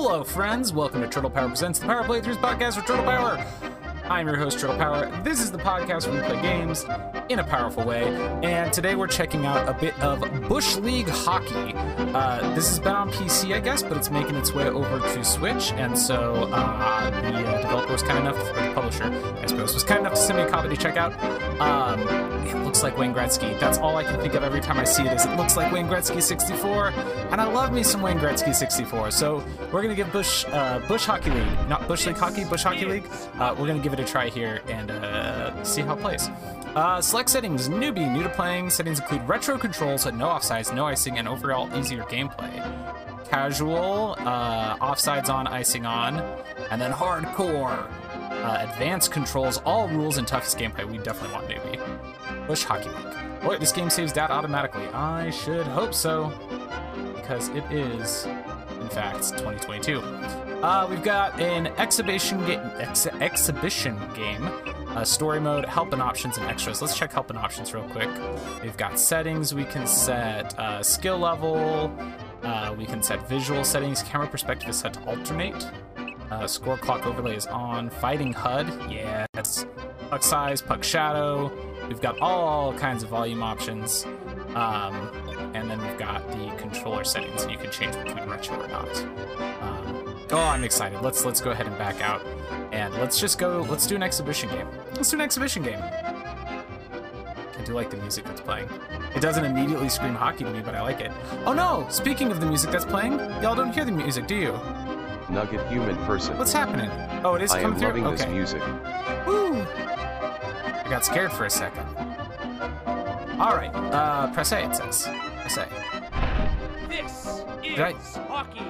[0.00, 0.72] Hello, friends.
[0.72, 3.44] Welcome to Turtle Power Presents the Power Playthroughs podcast for Turtle Power.
[4.04, 5.10] I'm your host, Turtle Power.
[5.24, 6.86] This is the podcast where we play games
[7.28, 8.04] in a powerful way.
[8.44, 11.74] And today we're checking out a bit of Bush League Hockey.
[12.14, 15.24] Uh, this has been on PC, I guess, but it's making its way over to
[15.24, 15.72] Switch.
[15.72, 19.04] And so uh, the uh, developer was kind enough, or the publisher,
[19.42, 21.12] I suppose, was kind enough to send me a copy to check out.
[21.60, 23.58] Um, it looks like Wayne Gretzky.
[23.60, 25.72] That's all I can think of every time I see it is it looks like
[25.72, 26.88] Wayne Gretzky 64.
[27.30, 29.10] And I love me some Wayne Gretzky 64.
[29.10, 32.84] So we're to give Bush, uh, Bush Hockey League, not Bush League Hockey, Bush Hockey
[32.84, 33.04] League,
[33.38, 36.28] uh, we're to give it a try here and uh, see how it plays.
[36.74, 38.70] Uh, select settings, newbie, new to playing.
[38.70, 42.54] Settings include retro controls, no offsides, no icing, and overall easier gameplay.
[43.28, 46.18] Casual, uh, offsides on, icing on,
[46.70, 47.86] and then hardcore.
[48.38, 50.88] Uh, advanced controls, all rules, and toughest gameplay.
[50.88, 51.87] We definitely want newbie.
[52.48, 53.42] Bush Hockey League.
[53.42, 54.86] Boy, this game saves data automatically.
[54.88, 56.32] I should hope so,
[57.14, 58.24] because it is,
[58.80, 60.00] in fact, 2022.
[60.00, 64.50] Uh, we've got an exhibition game, ex- exhibition game,
[65.04, 66.80] story mode, help and options, and extras.
[66.82, 68.08] Let's check help and options real quick.
[68.62, 69.54] We've got settings.
[69.54, 71.94] We can set uh, skill level.
[72.42, 74.02] Uh, we can set visual settings.
[74.02, 75.70] Camera perspective is set to alternate.
[76.30, 77.90] Uh, score clock overlay is on.
[77.90, 79.66] Fighting HUD, yes.
[80.10, 81.52] Puck size, puck shadow.
[81.88, 84.04] We've got all kinds of volume options.
[84.54, 84.94] Um,
[85.54, 88.96] and then we've got the controller settings, and you can change between retro or not.
[89.62, 91.00] Um, Oh, I'm excited.
[91.00, 92.20] Let's let's go ahead and back out,
[92.70, 93.62] and let's just go.
[93.70, 94.68] Let's do an exhibition game.
[94.94, 95.80] Let's do an exhibition game.
[95.82, 98.68] I do like the music that's playing.
[99.16, 101.12] It doesn't immediately scream hockey to me, but I like it.
[101.46, 101.86] Oh no!
[101.88, 104.52] Speaking of the music that's playing, y'all don't hear the music, do you?
[105.30, 106.36] Nugget human person.
[106.36, 106.90] What's happening?
[107.24, 108.02] Oh, it is I coming am through.
[108.02, 108.16] loving okay.
[108.16, 108.62] this music.
[109.26, 109.64] Woo!
[110.88, 111.84] I got scared for a second.
[113.38, 113.70] All right.
[113.74, 114.64] Uh, press A.
[114.64, 115.06] It says.
[115.42, 115.68] Press A.
[116.88, 117.94] This is Right.
[118.26, 118.62] hockey.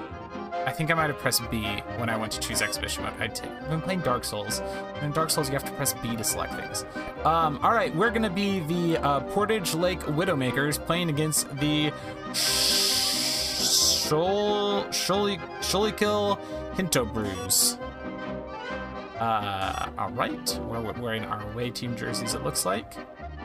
[0.67, 1.63] I think I might have pressed B
[1.97, 3.15] when I went to choose exhibition mode.
[3.37, 4.59] Take, I've been playing Dark Souls.
[4.97, 6.85] And in Dark Souls, you have to press B to select things.
[7.25, 11.93] Um, all right, we're gonna be the uh, Portage Lake Widowmakers playing against the
[13.59, 16.37] Shol Sholi Sholikil
[16.75, 17.79] Hinto Brews.
[19.19, 22.35] Uh, all right, we're wearing our away team jerseys.
[22.35, 22.95] It looks like.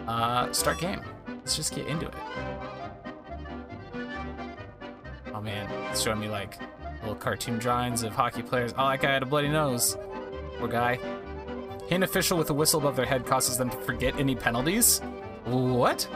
[0.08, 1.02] Uh, start game.
[1.28, 2.14] Let's just get into it.
[5.34, 6.60] Oh man, it's showing me like
[7.02, 8.74] little cartoon drawings of hockey players.
[8.78, 9.98] Oh, that guy had a bloody nose.
[10.58, 11.00] Poor guy.
[11.88, 15.00] Hit official with a whistle above their head causes them to forget any penalties.
[15.46, 16.08] What?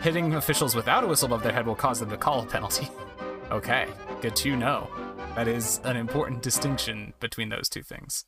[0.00, 2.88] Hitting officials without a whistle above their head will cause them to call a penalty.
[3.50, 3.88] okay,
[4.20, 4.88] good to know.
[5.34, 8.24] That is an important distinction between those two things.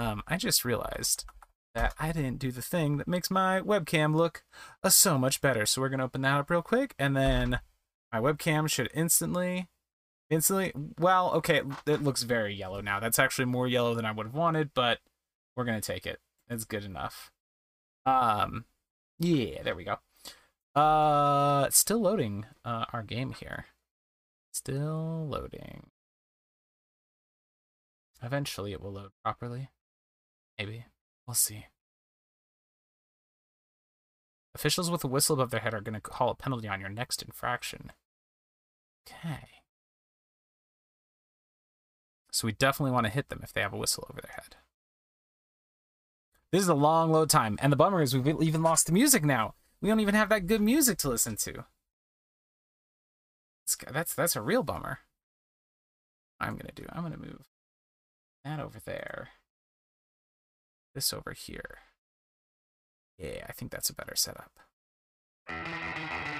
[0.00, 1.26] Um, I just realized
[1.74, 4.44] that I didn't do the thing that makes my webcam look
[4.82, 5.66] uh, so much better.
[5.66, 7.60] So we're gonna open that up real quick, and then
[8.10, 9.68] my webcam should instantly
[10.30, 12.98] instantly well okay it, looks very yellow now.
[12.98, 15.00] That's actually more yellow than i would have wanted but
[15.54, 16.18] we're gonna take it.
[16.48, 17.30] It's good enough.
[18.06, 18.64] Um
[19.18, 19.98] yeah there we go.
[20.74, 23.66] Uh still loading uh our game here.
[24.50, 25.90] Still loading.
[28.22, 29.68] Eventually it will load properly
[30.60, 30.84] maybe
[31.26, 31.66] we'll see
[34.54, 36.90] officials with a whistle above their head are going to call a penalty on your
[36.90, 37.92] next infraction
[39.08, 39.48] okay
[42.32, 44.56] so we definitely want to hit them if they have a whistle over their head.
[46.52, 49.24] This is a long load time, and the bummer is we've even lost the music
[49.24, 49.54] now.
[49.80, 51.64] We don't even have that good music to listen to.
[53.92, 55.00] That's that's a real bummer.
[56.40, 56.84] I'm gonna do.
[56.90, 57.44] I'm gonna move
[58.44, 59.28] that over there.
[60.94, 61.78] This over here.
[63.16, 64.50] Yeah, I think that's a better setup.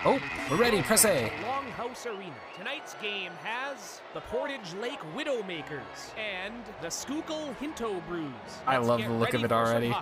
[0.05, 0.19] Oh,
[0.51, 0.83] we're ready.
[0.83, 1.31] Press A.
[1.45, 2.35] Longhouse Arena.
[2.57, 8.33] Tonight's game has the Portage Lake Widowmakers and the Schuylkill Hinto Brews.
[8.67, 9.95] I Let's love the look of it already.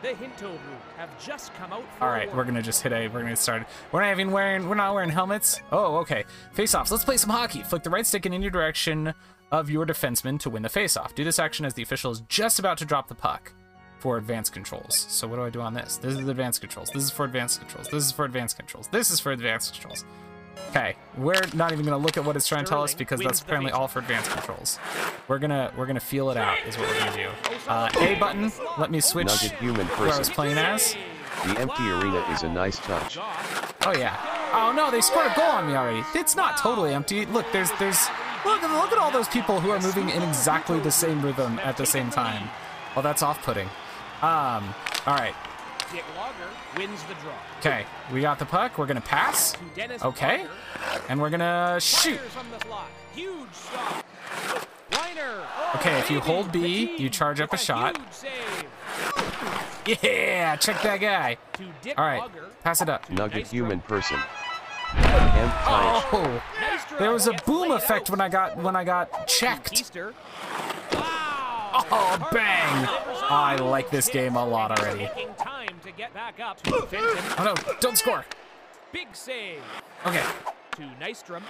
[0.00, 3.08] The Hinto Brews have just come out for All we're gonna just hit A.
[3.08, 3.66] We're gonna get started.
[3.90, 4.68] We're not even wearing.
[4.68, 5.60] We're not wearing helmets.
[5.70, 6.24] Oh, okay.
[6.52, 6.90] Face-offs.
[6.90, 7.62] Let's play some hockey.
[7.62, 9.12] Flick the right stick in any direction
[9.50, 11.14] of your defenseman to win the face-off.
[11.14, 13.52] Do this action as the official is just about to drop the puck
[14.02, 15.06] for advanced controls.
[15.08, 15.96] So what do I do on this?
[15.96, 16.90] This is advanced controls.
[16.92, 17.86] This is for advanced controls.
[17.86, 18.88] This is for advanced controls.
[18.88, 20.04] This is for advanced controls.
[20.70, 23.40] Okay, we're not even gonna look at what it's trying to tell us because that's
[23.42, 24.80] apparently all for advanced controls.
[25.28, 27.28] We're gonna we're gonna feel it out is what we're gonna do.
[27.68, 28.50] Uh, a button.
[28.76, 30.96] Let me switch Nugget human where I was playing as.
[31.46, 33.18] The empty arena is a nice touch.
[33.86, 34.16] Oh yeah.
[34.52, 36.02] Oh no, they scored a goal on me already.
[36.16, 37.24] It's not totally empty.
[37.26, 38.08] Look, there's there's
[38.44, 41.76] look look at all those people who are moving in exactly the same rhythm at
[41.76, 42.50] the same time.
[42.94, 43.70] Well, that's off-putting.
[44.22, 44.74] Um.
[45.06, 45.34] All right.
[45.92, 47.32] Dick Logger wins the draw.
[47.58, 47.84] Okay.
[48.12, 48.78] We got the puck.
[48.78, 50.46] We're gonna pass, To Okay.
[50.78, 51.04] Parker.
[51.08, 52.18] and we're gonna shoot.
[52.18, 52.86] Fires from the slot.
[53.14, 54.04] Huge shot.
[54.94, 57.98] Ryan Oh, Okay, if you hold B, you charge up with a shot.
[59.86, 61.36] Yeah, check that guy.
[61.54, 62.46] To Dick All right, Auger.
[62.62, 63.10] pass it up.
[63.10, 64.18] Nugget Nice human person.
[64.94, 66.42] Oh,
[66.98, 69.90] there was a boom effect when I got when I got checked.
[71.72, 71.90] Keister.
[71.90, 72.18] Wow.
[72.20, 72.88] Oh, bang!
[73.30, 75.08] I like this game a lot already.
[75.38, 76.58] Time to get back up.
[76.66, 78.24] Oh no, don't score.
[78.92, 79.62] Big save
[80.06, 80.22] Okay,
[80.72, 81.42] to Nystrom.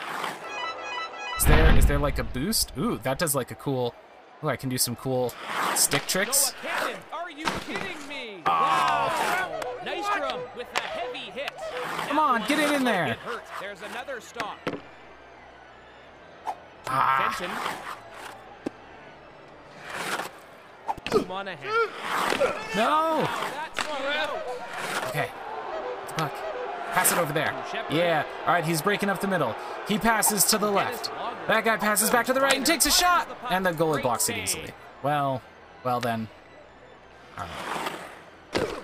[1.39, 2.73] is there is there like a boost?
[2.79, 3.95] Ooh, that does like a cool.
[4.45, 5.33] Ooh, I can do some cool
[5.75, 6.55] stick tricks.
[7.13, 8.43] Are you kidding me?
[8.47, 8.51] Oh.
[8.51, 9.61] Wow.
[9.85, 11.51] Nystrom with a heavy hit.
[12.09, 13.07] Come on, get it in there.
[13.07, 13.19] It.
[13.61, 14.59] There's another stop.
[16.87, 17.35] Ah,
[21.29, 21.69] Monahan.
[22.77, 23.21] no.
[23.23, 25.09] That's one out.
[25.09, 25.29] Okay,
[26.19, 26.33] look,
[26.93, 27.55] pass it over there.
[27.91, 28.25] Yeah.
[28.47, 29.55] All right, he's breaking up the middle.
[29.89, 31.11] He passes to the left.
[31.49, 34.29] That guy passes back to the right and takes a shot, and the goalie blocks
[34.29, 34.71] it easily.
[35.03, 35.43] Well,
[35.85, 36.29] well then.
[37.37, 37.49] Right.
[38.55, 38.79] oh,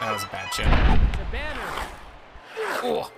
[0.00, 0.66] that was a bad chip.
[2.82, 3.10] Oh.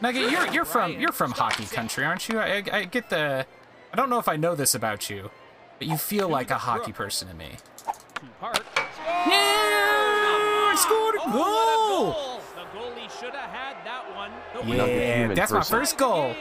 [0.00, 2.38] Nugget, you're you're from you're from hockey country, aren't you?
[2.38, 3.46] I, I get the.
[3.92, 5.30] I don't know if I know this about you,
[5.78, 7.56] but you feel like a hockey person to me.
[8.14, 8.62] To
[9.28, 11.40] Yeah, scored a Oh, goal.
[11.40, 12.40] what a goal!
[12.54, 14.30] The goalie should have had that one.
[14.66, 16.34] Yeah, that's my first goal.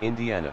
[0.00, 0.52] Indiana.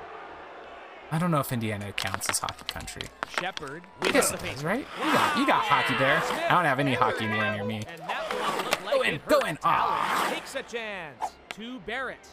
[1.12, 3.04] I don't know if Indiana counts as hockey country.
[3.40, 3.84] Shepard.
[4.14, 4.86] Yes, it does, right?
[5.04, 6.22] You got you got hockey there.
[6.50, 7.82] I don't have any hockey anywhere near me.
[7.88, 9.58] And that one looked like Go in, go in.
[9.58, 9.60] Talon.
[9.64, 10.32] Ah.
[10.34, 11.32] Takes a chance.
[11.56, 12.28] To Barrett.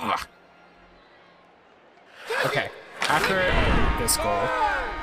[0.00, 0.20] Ugh.
[2.46, 2.70] Okay,
[3.08, 3.36] after
[4.02, 4.26] this goal,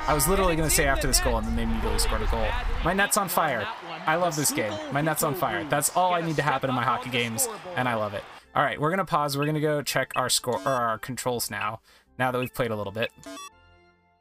[0.06, 2.46] I was literally gonna say after this goal, and then they immediately scored a goal.
[2.84, 3.66] My net's on fire.
[4.06, 4.72] I love this game.
[4.92, 5.64] My net's on fire.
[5.64, 8.24] That's all I need to happen in my hockey games, and I love it.
[8.54, 9.36] All right, we're gonna pause.
[9.36, 11.80] We're gonna go check our score or our controls now.
[12.18, 13.10] Now that we've played a little bit.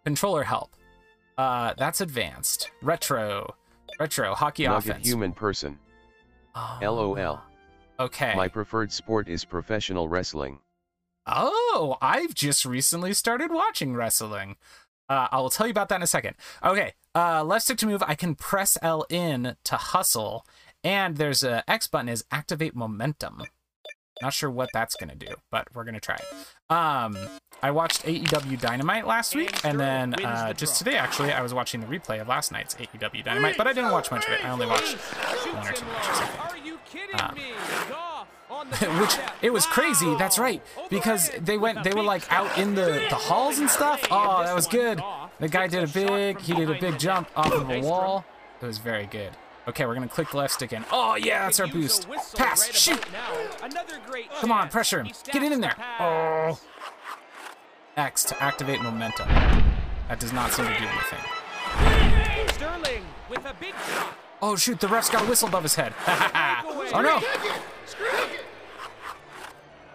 [0.05, 0.71] Controller help.
[1.37, 2.69] Uh, that's advanced.
[2.81, 3.55] Retro.
[3.99, 5.07] Retro hockey Nugget offense.
[5.07, 5.79] human person.
[6.55, 7.41] Oh, LOL.
[7.99, 8.33] Okay.
[8.35, 10.59] My preferred sport is professional wrestling.
[11.27, 14.55] Oh, I've just recently started watching wrestling.
[15.09, 16.35] Uh, I will tell you about that in a second.
[16.63, 18.03] Okay, uh, left stick to move.
[18.05, 20.45] I can press L in to hustle,
[20.83, 23.43] and there's a X button is activate momentum.
[24.21, 26.73] Not sure what that's gonna do, but we're gonna try it.
[26.73, 27.17] Um,
[27.61, 31.81] I watched AEW Dynamite last week, and then uh, just today actually, I was watching
[31.81, 34.43] the replay of last night's AEW Dynamite, but I didn't watch much of it.
[34.43, 36.17] I only watched one or two matches.
[36.19, 36.51] I think.
[36.51, 37.43] Are you kidding Um, me?
[37.89, 38.56] Goff on the
[38.99, 40.61] which it was crazy that's right.
[40.89, 44.05] Because they went they were like out in the the halls and stuff.
[44.11, 45.01] Oh that was good.
[45.39, 48.25] the guy did a big he did a big jump off of a wall.
[48.61, 49.31] It was very good.
[49.69, 52.07] Okay we're gonna click the left stick in oh yeah that's our Could use a
[52.07, 52.35] boost.
[52.35, 52.73] pass.
[52.77, 52.97] shoot.
[52.97, 53.65] about now.
[53.65, 55.13] Another great come on pressure him.
[55.31, 55.75] Get in there.
[55.99, 56.59] oh.
[57.95, 59.27] X to activate momentum.
[60.09, 62.53] That does not seem to do anything.
[62.53, 64.13] Sterling with a big shot.
[64.41, 65.93] oh shoot the ref's got a whistle above his head.
[66.93, 67.21] Oh no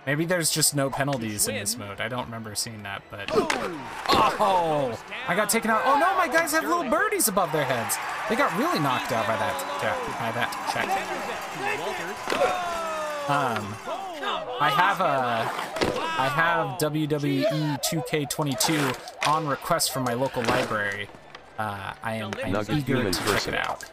[0.07, 2.01] Maybe there's just no penalties in this mode.
[2.01, 5.83] I don't remember seeing that, but Oh, I got taken out.
[5.85, 7.97] Oh no, my guys have little birdies above their heads.
[8.29, 9.97] They got really knocked out by that check.
[10.19, 10.89] By that check.
[13.31, 13.75] Um,
[14.61, 17.45] I have a, I have WWE
[17.85, 21.09] 2K22 on request from my local library.
[21.59, 23.55] Uh, I am I'm Nugget eager human to check person.
[23.55, 23.85] it out.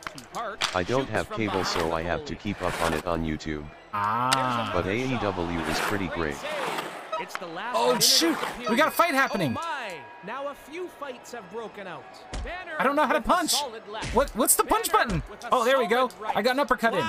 [0.75, 3.65] I don't have cable so I have to keep up on it on YouTube.
[3.93, 6.35] Ah, But AEW is pretty great.
[7.19, 8.37] It's the last Oh, shoot.
[8.69, 9.51] We got a fight happening.
[9.57, 9.93] Oh my.
[10.25, 12.03] Now a few fights have broken out.
[12.43, 13.55] Banner I don't know how to punch.
[14.13, 15.49] What what's the punch Banner button?
[15.51, 16.09] Oh, there we go.
[16.19, 16.35] right.
[16.35, 16.99] I got an uppercut in.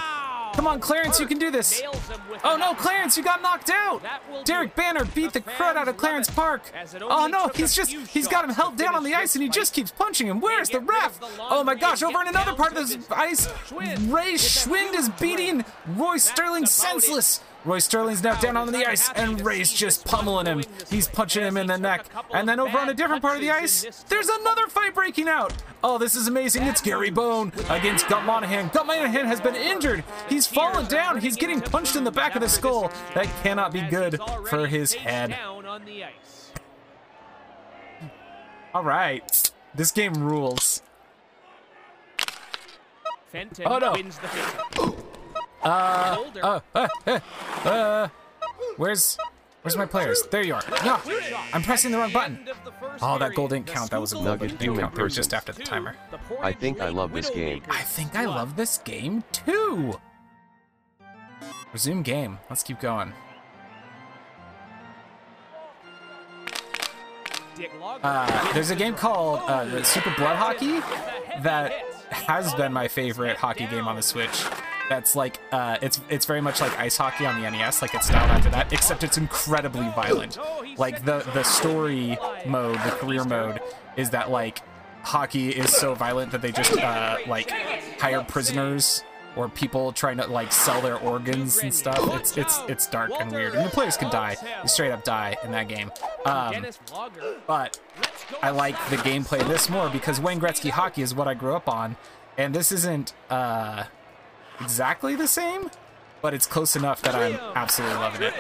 [0.55, 1.81] Come on, Clarence, you can do this.
[1.81, 2.75] Nails him with Oh no.
[2.75, 4.03] Clarence, you got knocked out!
[4.03, 4.75] That will do Derek.
[4.75, 6.71] Banner beat the The crud out of Clarence Park.
[7.03, 9.75] Oh no, he's just, he's got him held down on the ice and he just
[9.75, 10.41] keeps punching him.
[10.41, 11.19] Where's the ref?
[11.39, 15.65] Oh my gosh, over in another part of this ice, Ray Schwind is beating.
[15.87, 17.41] Roy Sterling senseless.
[17.65, 20.63] Roy Sterling's now down on the ice and Ray's just pummeling him.
[20.89, 22.07] He's punching him in the neck.
[22.33, 25.53] And then over on a different part of the ice, there's another fight breaking out.
[25.85, 26.63] Oh, this is amazing.
[26.63, 28.71] It's Gary Bone against Gut Monahan.
[28.73, 30.05] Gut Monahan has been injured.
[30.29, 31.21] He's fallen down.
[31.21, 32.91] He's getting punched in the back of the skull.
[33.15, 35.31] That cannot be good for his head.
[35.31, 36.53] down on the ice.
[38.73, 39.53] All right.
[39.75, 40.83] This game rules.
[43.31, 44.97] Fenton Oh, no.
[45.63, 46.45] wins the face.
[46.45, 47.19] Uh, uh, uh,
[47.65, 48.09] uh, uh,
[48.77, 49.19] where's,
[49.63, 50.23] where's my players?
[50.31, 50.63] There you are.
[50.85, 50.99] No,
[51.53, 52.39] I'm pressing the wrong button.
[52.39, 53.91] End of the first Oh, that goal didn't count.
[53.91, 54.99] That was a goal, Nugget but didn't count.
[54.99, 55.97] It was just after the timer.
[56.41, 57.63] I think I love this game.
[57.69, 59.95] I think I love this game too.
[61.73, 62.39] Resume game.
[62.49, 63.13] Let's keep going.
[68.03, 70.81] Uh, there's a game called uh, Super Blood Hockey
[71.43, 71.73] that
[72.11, 74.45] has been my favorite hockey game on the Switch.
[74.91, 78.09] That's like uh, it's it's very much like ice hockey on the NES, like it's
[78.09, 80.37] styled after that, except it's incredibly violent.
[80.79, 83.61] Like the the story mode, the career mode,
[83.97, 84.63] is that like
[85.05, 87.53] hockey is so violent that they just uh, like
[88.01, 89.05] hire prisoners
[89.37, 92.01] or people trying to like sell their organs and stuff.
[92.19, 94.37] It's it's it's dark and weird, and the players can die.
[94.61, 95.93] You straight up die in that game.
[96.27, 96.67] Um,
[97.47, 97.79] but
[98.43, 101.69] I like the gameplay this more because Wayne Gretzky hockey is what I grew up
[101.69, 101.95] on,
[102.37, 103.85] and this isn't uh,
[104.61, 105.71] exactly the same,
[106.23, 108.35] but it's close enough that I'm absolutely loving it.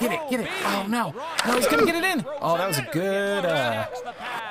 [0.00, 0.48] Get it, get it!
[0.64, 1.14] Oh no,
[1.46, 2.24] no, he's gonna get it in.
[2.40, 3.86] Oh, that was a good uh,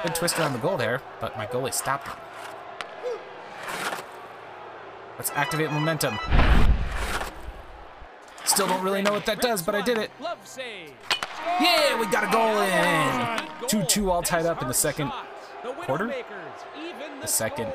[0.03, 2.13] good twist around the goal there, but my goalie stopped it.
[5.17, 6.19] Let's activate momentum.
[8.43, 10.11] Still don't really know what that does, but I did it.
[11.59, 13.45] Yeah, we got a goal in.
[13.85, 15.11] 2-2 all tied up in the second
[15.85, 16.13] quarter?
[17.21, 17.71] The second.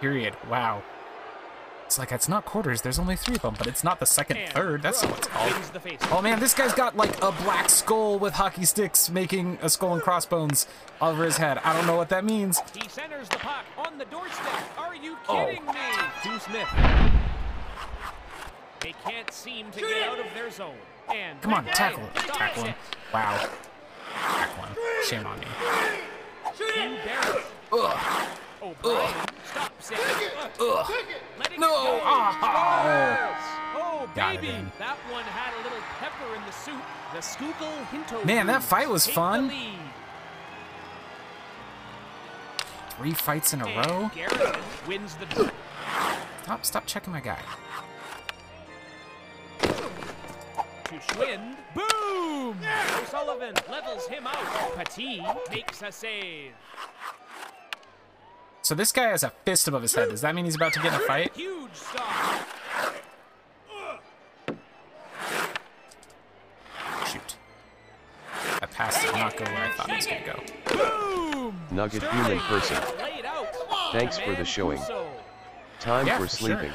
[0.00, 0.36] period.
[0.50, 0.82] Wow.
[1.92, 2.80] It's like it's not quarters.
[2.80, 4.80] There's only three of them, but it's not the second And third.
[4.80, 5.52] That's what it's called.
[5.52, 5.98] wins the face.
[6.10, 9.92] Oh man, this guy's got like a black skull with hockey sticks making a skull
[9.92, 10.66] and crossbones
[11.02, 11.58] over his head.
[11.58, 12.62] I don't know what that means.
[12.74, 14.78] He centers the puck on the doorstep.
[14.78, 15.48] Are you Oh.
[15.48, 15.58] me?
[16.22, 16.68] To Smith.
[18.80, 20.72] They can't seem to get out of their zone.
[21.14, 22.14] And Come on, tackle it.
[22.14, 22.74] Tackle him.
[23.12, 23.50] Wow.
[24.14, 24.76] Tackle him.
[25.04, 25.46] Shame on me.
[27.70, 28.28] Ugh.
[28.62, 29.98] O'Brien stops it.
[30.60, 30.92] Ugh.
[31.58, 31.96] No.
[31.96, 32.00] it go.
[33.74, 34.54] Oh, Got baby.
[34.78, 36.82] That one had a little pepper in the soup.
[37.14, 39.50] The Schuylkill Hinto Man, that fight was fun.
[42.90, 44.10] Three fights in a And row.
[44.14, 45.52] Garrison wins the.
[46.44, 47.38] Stop, stop checking my guy.
[50.92, 51.56] to Schwind.
[51.74, 52.58] Boom!
[53.02, 54.76] O'Sullivan levels him out.
[54.76, 56.52] Petit makes a save.
[58.62, 60.08] So this guy has a fist above his head.
[60.10, 61.34] Does that mean he's about to get in a fight?
[61.34, 62.46] Huge stop.
[67.06, 67.36] Shoot.
[68.60, 70.42] That pass did not go where I thought it was gonna go.
[70.76, 71.60] Boom!
[71.72, 72.76] Nugget Sterling human person.
[73.92, 74.80] Thanks for the showing.
[75.80, 76.48] Time Yeah, for for sure.
[76.48, 76.72] sleeping.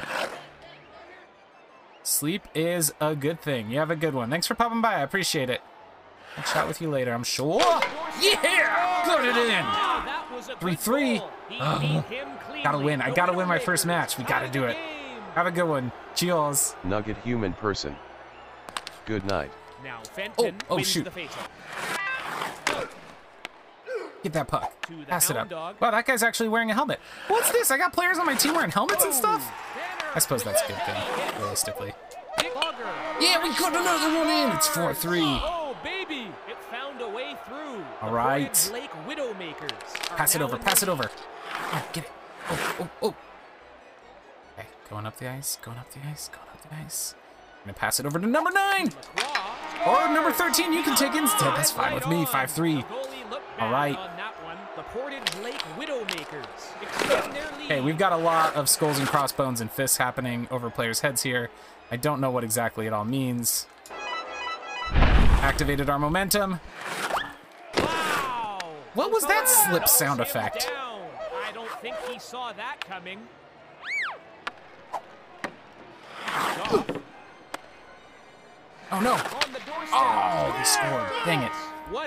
[2.02, 3.70] Sleep is a good thing.
[3.70, 4.30] You have a good one.
[4.30, 4.94] Thanks for popping by.
[4.94, 5.60] I appreciate it.
[6.36, 7.60] I'll chat with you later, I'm sure.
[8.20, 9.02] Yeah!
[9.06, 9.87] Got it in!
[10.38, 11.30] That was a good 3-3.
[11.60, 11.78] Oh.
[11.80, 12.62] beat him cleanly.
[12.62, 13.00] Gotta win.
[13.00, 14.16] I gotta win my first match.
[14.18, 14.76] We gotta do it.
[15.34, 15.90] Have a good one.
[16.14, 16.76] Cheers.
[16.84, 17.96] Nugget human person.
[19.04, 19.50] Good night.
[19.82, 21.04] Now oh, Fenton Oh, oh, wins shoot.
[21.04, 21.48] the faceoff.
[24.22, 24.72] Get that puck.
[25.08, 25.48] Pass it up.
[25.48, 25.76] dog.
[25.80, 27.00] Wow, that guy's actually wearing a helmet.
[27.28, 27.70] What's this?
[27.70, 29.42] I got players on my team wearing helmets and stuff?
[30.14, 31.92] I suppose that's a good thing, realistically.
[32.38, 32.84] Dick Logger.
[33.20, 34.56] Yeah, we got another one in.
[34.56, 35.40] It's 4-3.
[35.42, 36.28] Oh, baby!
[36.48, 37.84] It found a way through.
[38.02, 38.52] All The right.
[38.52, 39.47] Portage Lake Widowmakers.
[39.47, 39.47] are
[40.16, 40.56] Pass it over.
[40.58, 41.10] Pass it over.
[41.72, 42.10] Oh, get it.
[42.50, 43.14] Oh, oh, oh.
[44.58, 45.58] Okay, going up the ice.
[45.62, 46.28] Going up the ice.
[46.28, 47.14] Going up the ice.
[47.60, 48.90] I'm gonna pass it over to number nine.
[49.86, 51.54] Or number 13, you can take instead.
[51.56, 52.24] That's fine with me.
[52.24, 52.28] 5-3.
[52.28, 52.86] All right.
[52.88, 53.96] goalie looked All bad right.
[53.96, 54.56] on that one.
[54.76, 57.64] The Portage Lake Widowmakers extend their lead.
[57.64, 61.22] Okay, we've got a lot of skulls and crossbones and fists happening over players' heads
[61.22, 61.50] here.
[61.90, 63.66] I don't know what exactly it all means.
[64.92, 66.60] Activated our momentum.
[68.98, 70.68] What was that slip sound effect?
[70.74, 73.20] I don't think he saw that coming.
[78.90, 79.12] Oh no.
[79.12, 79.92] on the doorstep.
[79.92, 81.06] Oh, he scored.
[81.24, 81.52] Dang it.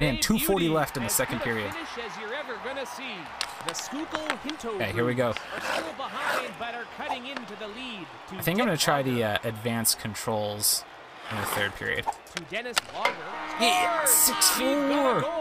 [0.02, 1.72] Man, 2:40 left in the second period.
[1.72, 3.16] Finish as you're ever gonna see.
[3.66, 5.32] The Schuylkill Hinto Okay, here we go.
[5.32, 8.06] Brews Are still behind, but are cutting into the lead.
[8.32, 10.84] To I think I'm gonna try the uh, advanced controls
[11.32, 12.06] in the third period.
[12.36, 12.44] to.
[12.52, 15.41] Yeah, 6-4.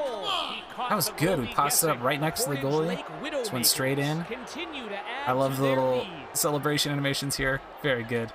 [0.89, 1.39] That was good.
[1.41, 3.03] We passed it up right next to the goalie.
[3.31, 4.19] Just went straight in.
[4.25, 7.61] Widowmakers Continue to add I love the little celebration animations here.
[7.83, 8.33] Very good.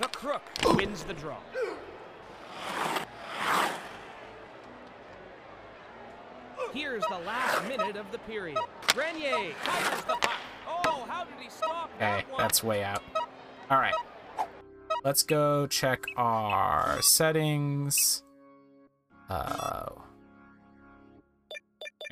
[0.00, 0.42] The Crook
[0.76, 1.36] wins the draw.
[6.72, 8.58] Here's the last minute of the period.
[8.88, 10.30] Grenier fires the puck.
[10.66, 12.40] Oh, how did he stop that Okay, one?
[12.40, 13.02] that's way out.
[13.70, 13.94] All right.
[15.04, 18.22] Let's go check our settings.
[19.28, 19.90] Uh,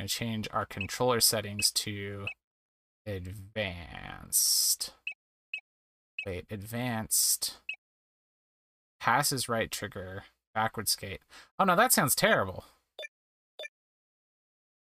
[0.00, 2.26] and change our controller settings to
[3.06, 4.94] advanced.
[6.24, 7.58] Wait, advanced.
[8.98, 11.20] Passes right trigger, backward skate.
[11.58, 12.64] Oh no, that sounds terrible.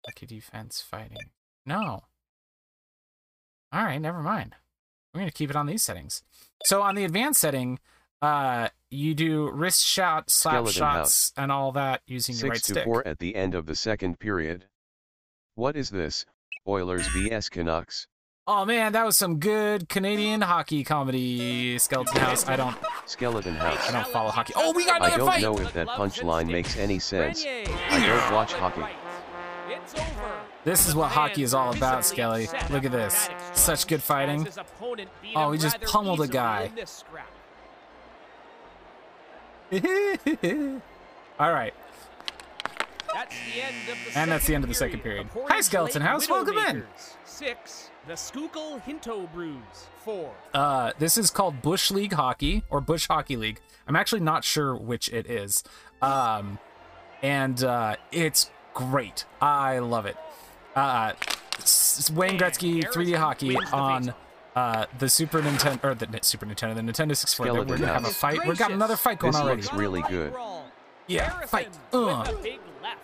[0.06, 1.18] Lucky defense fighting.
[1.66, 2.04] No.
[3.72, 4.56] All right, never mind.
[5.14, 6.24] We're going to keep it on these settings.
[6.66, 7.80] So on the advanced setting,
[8.22, 11.34] Uh, you do wrist shots, slap Skeleton shots, house.
[11.38, 12.84] and all that using your 6 right to stick.
[12.86, 14.66] 4 at the end of the second period.
[15.56, 16.26] What is this?
[16.68, 18.08] Oilers vs Canucks.
[18.48, 21.80] Oh man, that was some good Canadian hockey comedy.
[21.80, 22.48] Skeleton House.
[22.48, 23.90] I don't, Skeleton House.
[23.90, 24.54] I don't follow hockey.
[24.56, 25.42] Oh, we got I don't fight.
[25.42, 27.44] know if that punchline makes any sense.
[27.46, 28.84] I don't watch hockey.
[30.64, 32.48] This is what hockey is all about, Skelly.
[32.70, 33.30] Look at this.
[33.54, 34.46] Such good fighting.
[34.46, 36.64] His opponent beat Oh, he just pummeled a guy.
[36.66, 37.32] in this scrap.
[41.40, 41.74] all right.
[43.16, 45.32] That's the end of the And that's the end of the second period.
[45.32, 45.48] period.
[45.48, 46.22] The Hi, Skeleton Portage House.
[46.30, 46.84] Lake Welcome in.
[47.24, 47.90] Six.
[48.08, 49.56] The Schuylkill Hinto Brews.
[50.04, 50.34] Four.
[50.54, 53.62] Uh, this is called Bush League Hockey or Bush Hockey League.
[53.88, 55.64] I'm actually not sure which it is.
[56.02, 56.60] Um,
[57.24, 59.24] and uh, it's great.
[59.42, 60.18] I love it.
[60.76, 61.14] Uh,
[61.60, 64.14] s- Wayne Gretzky 3D Hockey on
[64.58, 67.54] uh, the Super Nintendo or the Super Nintendo, the Nintendo 64.
[67.54, 68.46] We're gonna have a fight.
[68.46, 69.40] We've got another fight going on.
[69.40, 69.62] This already.
[69.64, 70.34] looks really good.
[71.08, 71.70] Yeah, fight.
[71.94, 72.26] Uh.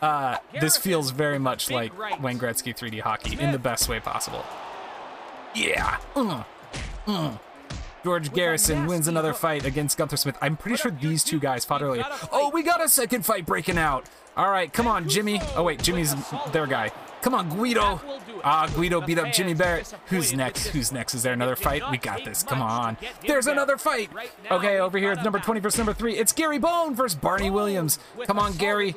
[0.01, 4.45] Uh, this feels very much like Wayne Gretzky 3D hockey in the best way possible.
[5.55, 5.97] Yeah.
[6.15, 6.43] Uh,
[7.07, 7.37] uh.
[8.03, 10.37] George Garrison wins another fight against Gunther Smith.
[10.41, 12.03] I'm pretty sure these two guys fought earlier.
[12.31, 14.09] Oh, we got a second fight breaking out.
[14.35, 15.39] All right, come on, Jimmy.
[15.55, 16.15] Oh wait, Jimmy's
[16.51, 16.91] their guy.
[17.21, 18.01] Come on, Guido.
[18.43, 19.93] Ah, Guido beat up Jimmy Barrett.
[20.07, 20.67] Who's next?
[20.67, 21.13] Who's next?
[21.13, 21.83] Is there another fight?
[21.91, 22.41] We got this.
[22.41, 22.97] Come on.
[23.27, 24.09] There's another fight.
[24.49, 26.15] Okay, over here, number 20 versus number 3.
[26.17, 27.99] It's Gary Bone versus Barney Williams.
[28.25, 28.95] Come on, Gary.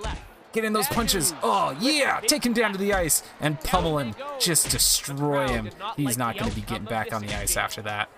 [0.54, 1.34] Get in those punches.
[1.42, 2.20] Oh, yeah.
[2.20, 4.14] Take him down to the ice and pummel him.
[4.38, 5.68] Just destroy him.
[5.96, 8.08] He's not going to be getting back on the ice after that.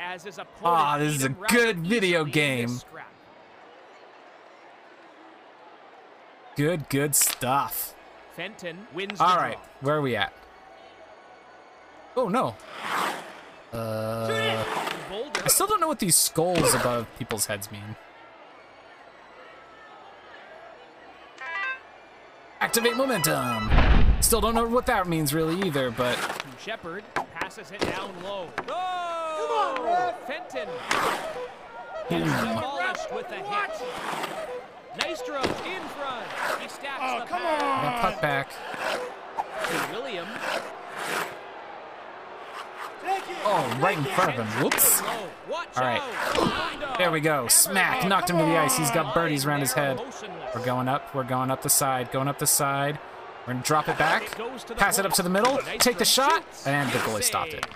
[0.62, 2.80] Ah, this is a good video game.
[6.56, 7.94] Good, good stuff.
[8.34, 10.34] Fenton wins All right, where are we at?
[12.18, 12.54] Oh, no.
[13.72, 14.64] Uh,
[15.42, 17.96] I still don't know what these skulls above people's heads mean.
[22.76, 23.70] Activate momentum.
[24.20, 28.50] Still don't know what that means really either, but to Shepard passes it down low.
[28.68, 30.14] Oh!
[30.26, 30.68] Fenton
[32.10, 33.70] gets demolished with a hit.
[34.98, 36.26] Nystrom in front.
[36.60, 38.50] He stacks the I pad got puck back.
[38.50, 40.26] to William.
[43.44, 44.62] Oh, right in front of him.
[44.62, 45.02] Whoops.
[45.02, 46.96] All right.
[46.98, 47.48] There we go.
[47.48, 48.06] Smack.
[48.06, 48.76] Knocked him to the ice.
[48.76, 50.00] He's got birdies around his head.
[50.54, 51.14] We're going up.
[51.14, 52.10] We're going up the side.
[52.12, 52.98] Going up the side.
[53.46, 54.36] We're going to drop it back.
[54.76, 55.58] Pass it up to the middle.
[55.78, 56.44] Take the shot.
[56.66, 57.66] And the goalie stopped it.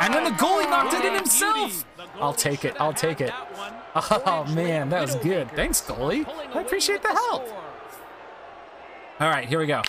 [0.00, 1.84] And then the goalie knocked it in himself.
[2.20, 2.74] I'll take it.
[2.80, 3.32] I'll take it.
[3.94, 4.90] Oh, man.
[4.90, 5.50] That was good.
[5.52, 6.26] Thanks, goalie.
[6.54, 7.48] I appreciate the help.
[9.18, 9.80] All right, here we go.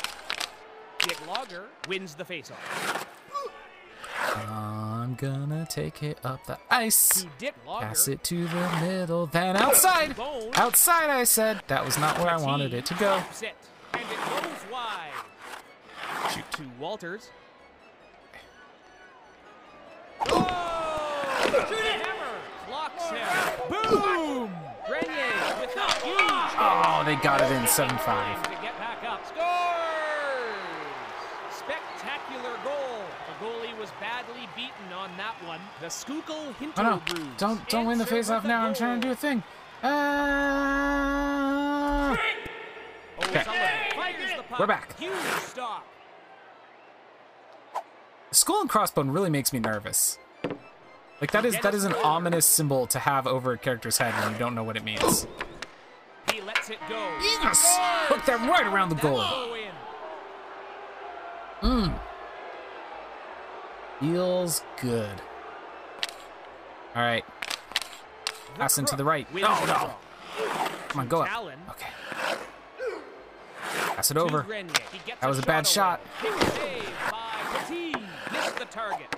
[1.00, 2.97] Dick Logger wins the faceoff.
[4.36, 7.22] I'm gonna take it up the ice.
[7.22, 7.88] To Dick Logger.
[7.88, 10.16] Pass it to the middle, then outside.
[10.54, 11.62] Outside, I said.
[11.68, 13.22] That was not where I wanted it to go.
[13.32, 13.44] Stops
[13.94, 15.12] and it goes wide.
[16.34, 17.30] Shoot to Walters.
[20.30, 20.44] Oh!
[21.44, 22.36] Hammer
[22.68, 23.28] clocks him.
[23.70, 24.52] Boom!
[24.88, 28.44] Grenier with a huge Oh, they got it in 7 time 5.
[28.44, 29.26] to get back up.
[29.26, 29.46] Scores!
[31.52, 33.04] Spectacular goal.
[33.28, 34.92] The goalie was badly beaten
[35.58, 35.72] on one.
[35.82, 37.02] The Schuylkill Hinto Oh no.
[37.06, 38.66] Brews Don't don't win the answer face off with a now.
[38.68, 39.44] I'm trying to do a thing.
[39.84, 40.58] Uh,
[43.20, 43.42] Okay.
[43.42, 44.60] O'Sullivan fires the puck.
[44.60, 44.98] We're back.
[45.00, 45.86] Huge stop.
[48.32, 50.20] Skull and crossbone really makes me nervous.
[51.20, 54.34] Like that is that is an ominous symbol to have over a character's head when
[54.34, 55.26] you don't know what it means.
[56.32, 57.18] He lets it go.
[57.22, 57.78] Yes!
[58.08, 59.24] Hook that right around the goal.
[61.62, 62.00] Mmm.
[64.00, 65.22] Feels good.
[66.98, 67.24] All right.
[68.56, 69.28] Pass into the right.
[69.32, 69.94] Oh no.
[70.88, 71.30] Come on, go up.
[71.70, 71.92] Okay.
[73.96, 74.42] Pass it over.
[74.42, 74.74] Grenier.
[74.92, 76.02] He gets That was a bad shot.
[76.24, 77.94] Big save by Petit.
[78.32, 79.16] Missed the target.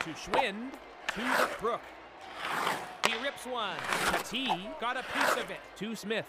[0.00, 0.72] To Schwind.
[1.14, 1.80] To the Brook.
[3.06, 3.76] He rips one.
[4.08, 5.60] Petit got a piece of it.
[5.78, 6.26] To Smith.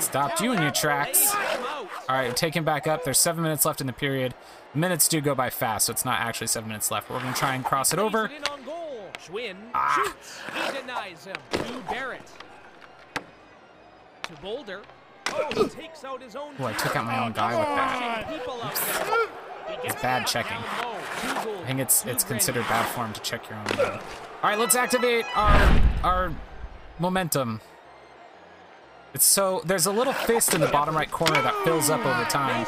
[0.00, 1.32] Stopped you in your tracks.
[2.08, 3.02] All right, take him back up.
[3.04, 4.34] There's seven minutes left in the period.
[4.74, 7.10] Minutes do go by fast, so it's not actually seven minutes left.
[7.10, 8.28] We're gonna try and cross it over.
[8.28, 9.06] Plays it in on goal.
[9.26, 10.02] Schwind Ah.
[10.04, 10.40] shoots.
[10.54, 11.36] He denies him.
[11.52, 12.28] To Barrett.
[14.24, 14.82] To Boulder.
[15.32, 16.54] Oh, he takes out his own.
[16.60, 18.24] Oh, I took out my own guy with that.
[18.26, 19.26] Pushing people up there.
[19.68, 20.52] He gets It's bad checking.
[20.56, 20.94] down low.
[21.20, 21.62] Two goals.
[21.62, 23.64] I think it's it's considered bad form to check your own.
[23.64, 23.82] Guy.
[24.42, 26.32] All right, let's activate our our
[27.00, 27.60] momentum.
[29.22, 32.66] So there's a little fist in the bottom right corner that fills up over time.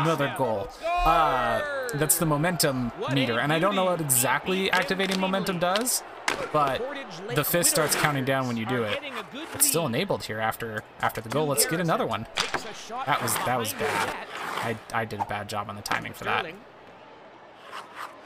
[0.00, 0.68] Another goal.
[0.84, 1.62] Uh,
[1.94, 6.02] that's the momentum meter, and I don't know what exactly activating momentum does.
[6.52, 6.82] but
[7.34, 8.98] the fist starts counting down when you do it.
[9.54, 11.46] It's still enabled here after after the goal.
[11.46, 12.26] Let's get another one.
[13.06, 14.16] That was that was bad.
[14.56, 16.46] I I did a bad job on the timing for that.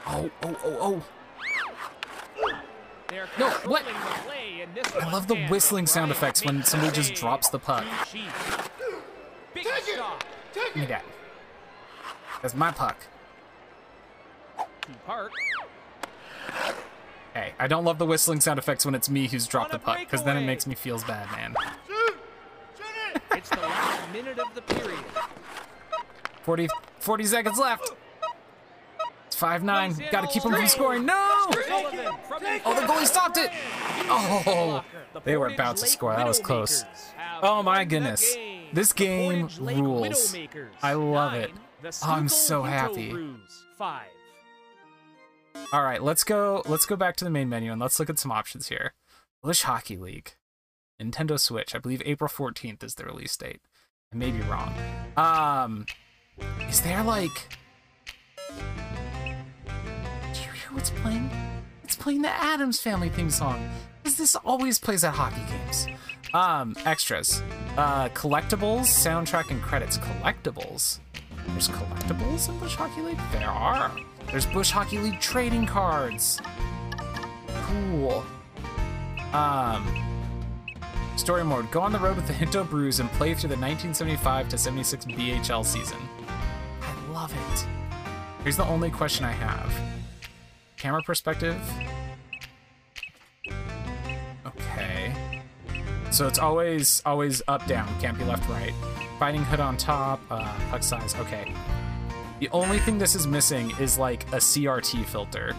[0.07, 1.03] Oh oh oh oh.
[3.37, 3.83] No, what?
[3.85, 7.83] I love the whistling sound effects when somebody just drops the puck.
[9.53, 11.03] Give me that.
[12.41, 12.97] That's my puck.
[17.33, 19.99] Hey, I don't love the whistling sound effects when it's me who's dropped the puck,
[19.99, 21.55] because then it makes me feel bad, man.
[23.33, 24.99] it's the last minute of the period.
[26.43, 26.67] 40,
[26.99, 27.91] 40 seconds left.
[29.41, 30.11] It's 5-9.
[30.11, 31.05] Gotta keep them from scoring.
[31.05, 31.15] No!
[31.15, 31.89] Oh,
[32.75, 33.49] the goalie stopped it!
[34.07, 34.83] Oh,
[35.23, 36.15] they were about to score.
[36.15, 36.85] That was close.
[37.41, 38.35] Oh my goodness.
[38.71, 40.35] This game rules.
[40.83, 41.51] I love it.
[41.83, 43.15] Oh, I'm so happy.
[45.73, 46.61] All right, let's go.
[46.67, 48.93] Let's go back to the main menu and let's look at some options here.
[49.41, 50.35] Bush Hockey League,
[51.01, 51.73] Nintendo Switch.
[51.73, 53.61] I believe April 14th is the release date.
[54.13, 54.73] I may be wrong.
[55.17, 55.85] Um,
[56.69, 57.57] is there like?
[60.71, 61.29] What's playing?
[61.83, 63.69] It's playing the Addams Family theme song.
[64.01, 65.87] Because this always plays at hockey games.
[66.33, 67.43] Um, extras,
[67.77, 69.97] uh, collectibles, soundtrack, and credits.
[69.97, 70.99] Collectibles.
[71.47, 73.19] There's collectibles in Bush Hockey League.
[73.33, 73.91] There are.
[74.27, 76.39] There's Bush Hockey League trading cards.
[77.65, 78.23] Cool.
[79.33, 79.85] Um,
[81.17, 81.69] story mode.
[81.69, 85.05] Go on the road with the Hinto Brews and play through the 1975 to 76
[85.05, 85.97] BHL season.
[86.81, 87.65] I love it.
[88.43, 90.00] Here's the only question I have.
[90.81, 91.61] Camera perspective.
[94.47, 95.13] Okay.
[96.09, 97.87] So it's always always up down.
[98.01, 98.73] Can't be left right.
[99.19, 100.19] Fighting HUD on top.
[100.31, 101.13] Uh, puck size.
[101.17, 101.53] Okay.
[102.39, 105.55] The only thing this is missing is like a CRT filter,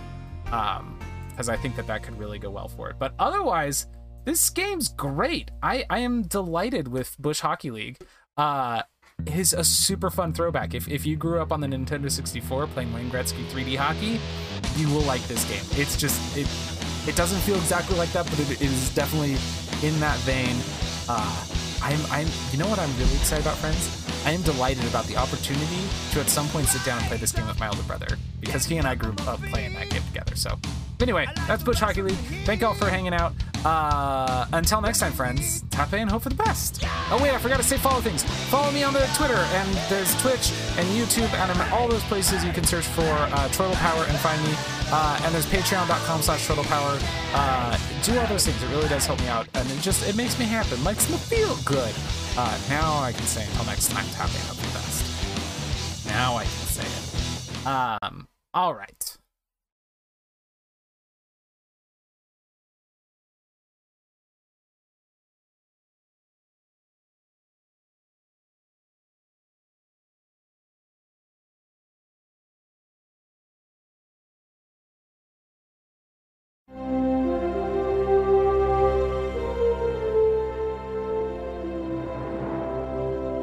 [0.51, 0.99] um,
[1.31, 2.97] because I think that that could really go well for it.
[2.99, 3.87] But otherwise,
[4.25, 5.53] this game's great.
[5.63, 7.99] I I am delighted with Bush Hockey League.
[8.37, 8.83] Uh,
[9.25, 10.75] it is a super fun throwback.
[10.75, 14.19] If if you grew up on the Nintendo 64 playing Wayne Gretzky 3D hockey,
[14.77, 15.65] you will like this game.
[15.81, 16.47] It's just it
[17.07, 19.37] it doesn't feel exactly like that, but it, it is definitely
[19.87, 20.57] in that vein.
[21.09, 21.45] Uh,
[21.83, 23.99] I'm I'm you know what I'm really excited about, friends?
[24.25, 27.33] I am delighted about the opportunity to at some point sit down and play this
[27.33, 30.37] game with my older brother because he and I grew up playing that game together.
[30.37, 30.59] So,
[31.03, 32.17] anyway, that's Bush Hockey League.
[32.45, 33.33] Thank y'all for hanging out.
[33.65, 36.83] Uh, until next time, friends, tap and hope for the best.
[37.11, 38.25] Oh, wait, I forgot to say follow things.
[38.51, 42.03] Follow me on the Twitter, and there's Twitch and YouTube, and I'm at all those
[42.05, 44.55] places you can search for uh, Turtle Power and find me.
[44.95, 47.01] Uh, and there's patreon.com slash turtlepower.
[47.35, 48.63] Uh, do all those things.
[48.63, 49.49] It really does help me out.
[49.55, 50.77] And it just, it makes me happy.
[50.83, 51.95] Makes me feel good.
[52.37, 56.07] Uh, now I can say until next time, tapping up the best.
[56.07, 57.67] Now I can say it.
[57.67, 59.12] Um, all right.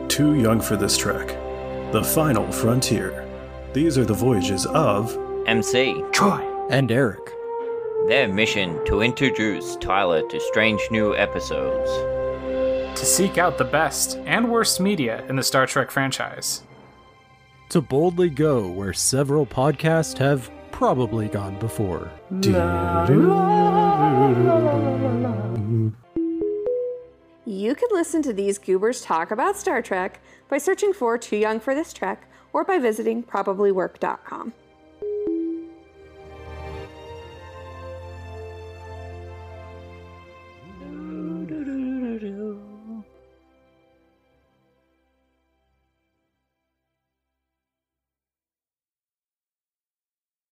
[0.10, 1.28] Too young for this trek.
[1.92, 3.28] The final frontier.
[3.74, 5.16] These are the voyages of
[5.46, 7.32] MC, Troy, and Eric.
[8.08, 11.90] Their mission to introduce Tyler to strange new episodes.
[13.00, 16.64] To seek out the best and worst media in the Star Trek franchise.
[17.70, 22.10] To boldly go where several podcasts have probably gone before.
[27.46, 31.60] You could listen to these goobers talk about Star Trek by searching for Too Young
[31.60, 34.54] for This Trek or by visiting probablywork.com.